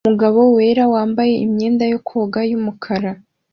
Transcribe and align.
Umugabo 0.07 0.39
wera 0.55 0.83
wambaye 0.93 1.33
imyenda 1.45 1.83
yo 1.91 1.99
koga 2.07 2.39
yumukara 2.49 3.11